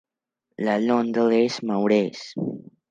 [0.57, 2.33] La Londe-les-Maures